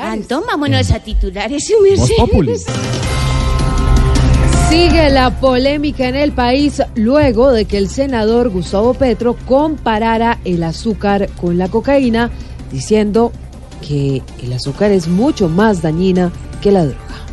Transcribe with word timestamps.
Antón, 0.00 0.44
vámonos 0.46 0.92
a 0.92 1.00
titulares, 1.00 1.66
su 1.66 1.74
merced. 1.82 2.72
Sigue 4.70 5.10
la 5.10 5.40
polémica 5.40 6.08
en 6.08 6.14
el 6.14 6.30
país 6.30 6.80
luego 6.94 7.50
de 7.50 7.64
que 7.64 7.78
el 7.78 7.88
senador 7.88 8.50
Gustavo 8.50 8.94
Petro 8.94 9.36
comparara 9.44 10.38
el 10.44 10.62
azúcar 10.62 11.28
con 11.30 11.58
la 11.58 11.66
cocaína, 11.66 12.30
diciendo 12.70 13.32
que 13.86 14.22
el 14.40 14.52
azúcar 14.52 14.92
es 14.92 15.08
mucho 15.08 15.48
más 15.48 15.82
dañina 15.82 16.30
que 16.60 16.70
la 16.70 16.84
droga. 16.84 17.26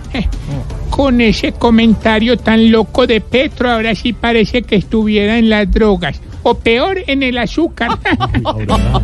Con 0.89 1.21
ese 1.21 1.51
comentario 1.51 2.35
tan 2.35 2.71
loco 2.71 3.05
de 3.05 3.21
Petro, 3.21 3.69
ahora 3.69 3.93
sí 3.93 4.11
parece 4.11 4.63
que 4.63 4.75
estuviera 4.75 5.37
en 5.37 5.49
las 5.49 5.71
drogas. 5.71 6.19
O 6.41 6.55
peor, 6.55 6.97
en 7.05 7.21
el 7.21 7.37
azúcar. 7.37 7.99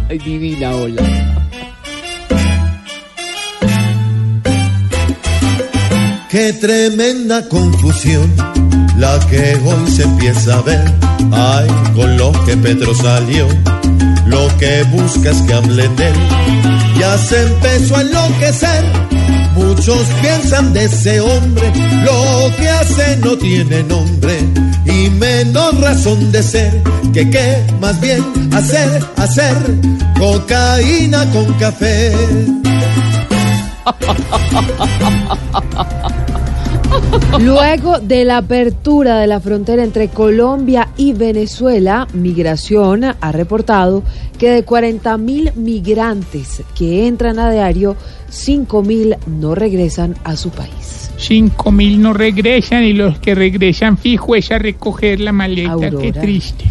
Ay, 0.09 0.18
divina, 0.25 0.75
hola. 0.75 1.04
Qué 6.35 6.52
tremenda 6.52 7.48
confusión 7.48 8.30
la 8.98 9.17
que 9.30 9.57
hoy 9.63 9.89
se 9.89 10.03
empieza 10.03 10.55
a 10.55 10.61
ver. 10.63 10.94
Ay, 11.31 11.66
con 11.95 12.17
lo 12.17 12.34
que 12.44 12.58
Petro 12.58 12.94
salió, 12.94 13.48
lo 14.25 14.45
que 14.58 14.84
busca 14.91 15.31
es 15.31 15.41
que 15.44 15.53
hablen 15.53 15.95
de 15.95 16.09
él. 16.09 16.16
Ya 16.99 17.17
se 17.17 17.41
empezó 17.41 17.95
a 17.95 18.02
enloquecer. 18.02 18.84
Muchos 19.55 20.05
piensan 20.21 20.73
de 20.73 20.84
ese 20.84 21.21
hombre, 21.21 21.71
lo 22.03 22.53
que 22.58 22.70
hace 22.70 23.16
no 23.23 23.38
tiene 23.38 23.83
nombre 23.83 24.38
y 24.86 25.09
menos 25.11 25.80
razón 25.80 26.33
de 26.33 26.44
ser. 26.44 26.83
Que 27.13 27.30
qué 27.30 27.66
más 27.80 28.02
bien 28.02 28.22
hacer, 28.53 29.02
hacer 29.16 29.55
cocaína 30.20 31.31
con 31.31 31.53
café. 31.53 32.13
Luego 37.45 37.99
de 37.99 38.25
la 38.25 38.38
apertura 38.38 39.19
de 39.19 39.27
la 39.27 39.39
frontera 39.39 39.83
entre 39.83 40.07
Colombia 40.07 40.89
y 40.97 41.13
Venezuela, 41.13 42.07
Migración 42.11 43.03
ha 43.03 43.31
reportado 43.31 44.01
que 44.39 44.49
de 44.49 44.63
40 44.63 45.15
mil 45.19 45.51
migrantes 45.53 46.63
que 46.75 47.05
entran 47.05 47.38
a 47.38 47.51
diario, 47.51 47.95
5 48.29 48.81
mil 48.81 49.16
no 49.27 49.53
regresan 49.53 50.16
a 50.23 50.35
su 50.35 50.49
país. 50.49 51.11
Cinco 51.17 51.71
mil 51.71 52.01
no 52.01 52.13
regresan 52.13 52.83
y 52.83 52.93
los 52.93 53.19
que 53.19 53.35
regresan 53.35 53.99
fijo 53.99 54.35
es 54.35 54.51
a 54.51 54.57
recoger 54.57 55.19
la 55.19 55.31
maleta. 55.31 55.71
Aurora. 55.71 56.01
Qué 56.01 56.11
triste. 56.13 56.66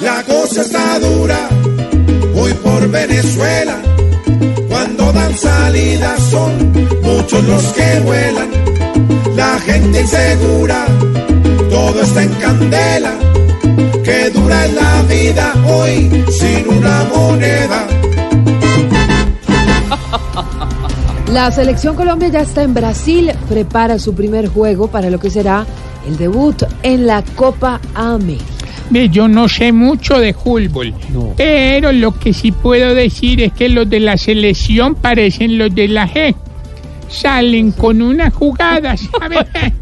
La 0.00 0.22
cosa 0.24 0.62
está 0.62 0.98
dura, 1.00 1.48
hoy 2.34 2.54
por 2.54 2.90
Venezuela. 2.90 3.85
Salida 5.36 6.16
son 6.18 6.72
muchos 7.02 7.44
los 7.44 7.62
que 7.72 8.00
vuelan. 8.00 8.48
La 9.36 9.58
gente 9.60 10.00
insegura, 10.00 10.86
todo 11.70 12.00
está 12.00 12.22
en 12.22 12.32
candela. 12.34 13.12
Que 14.02 14.30
dura 14.30 14.64
es 14.64 14.74
la 14.74 15.02
vida 15.02 15.54
hoy 15.66 16.24
sin 16.30 16.68
una 16.68 17.04
moneda. 17.14 17.86
La 21.32 21.50
selección 21.50 21.96
Colombia 21.96 22.28
ya 22.28 22.40
está 22.40 22.62
en 22.62 22.72
Brasil, 22.72 23.32
prepara 23.48 23.98
su 23.98 24.14
primer 24.14 24.48
juego 24.48 24.88
para 24.88 25.10
lo 25.10 25.18
que 25.18 25.28
será 25.28 25.66
el 26.06 26.16
debut 26.16 26.62
en 26.82 27.06
la 27.06 27.22
Copa 27.34 27.80
América. 27.94 28.55
Ve, 28.90 29.08
yo 29.08 29.26
no 29.28 29.48
sé 29.48 29.72
mucho 29.72 30.18
de 30.20 30.32
fútbol, 30.32 30.94
No. 31.12 31.34
pero 31.36 31.90
lo 31.92 32.18
que 32.18 32.32
sí 32.32 32.52
puedo 32.52 32.94
decir 32.94 33.42
es 33.42 33.52
que 33.52 33.68
los 33.68 33.88
de 33.90 34.00
la 34.00 34.16
selección 34.16 34.94
parecen 34.94 35.58
los 35.58 35.74
de 35.74 35.88
la 35.88 36.08
G. 36.08 36.34
Salen 37.08 37.72
con 37.72 38.02
unas 38.02 38.32
jugadas. 38.34 39.00
A 39.20 39.28
ver, 39.28 39.46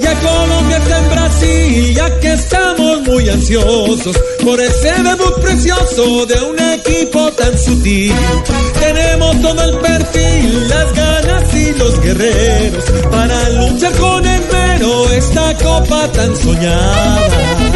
Ya 0.00 0.14
Colombia 0.20 0.76
está 0.78 0.98
en 0.98 1.08
Brasil, 1.10 1.94
ya 1.94 2.20
que 2.20 2.32
estamos 2.32 3.02
muy 3.02 3.28
ansiosos 3.28 4.16
por 4.42 4.60
ese 4.60 4.92
debut 5.02 5.40
precioso 5.42 6.26
de 6.26 6.34
un 6.42 6.58
equipo 6.58 7.30
tan 7.32 7.56
sutil. 7.58 8.12
Tenemos 8.80 9.40
todo 9.40 9.62
el 9.70 9.78
perfil, 9.78 10.68
las 10.68 10.92
ganas 10.94 11.21
los 11.82 12.00
guerreros 12.00 12.84
para 13.10 13.48
luchar 13.50 13.92
con 13.94 14.24
el 14.24 14.42
mero 14.52 15.10
esta 15.10 15.56
copa 15.58 16.10
tan 16.12 16.36
soñada. 16.36 17.71